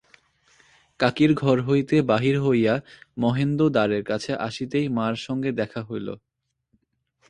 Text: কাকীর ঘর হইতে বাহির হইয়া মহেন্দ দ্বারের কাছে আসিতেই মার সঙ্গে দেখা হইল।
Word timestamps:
কাকীর 0.99 1.31
ঘর 1.33 1.57
হইতে 1.61 1.95
বাহির 2.01 2.35
হইয়া 2.41 2.73
মহেন্দ 3.17 3.59
দ্বারের 3.69 4.03
কাছে 4.03 4.31
আসিতেই 4.39 4.87
মার 4.89 5.15
সঙ্গে 5.25 5.49
দেখা 5.51 5.81
হইল। 5.83 6.07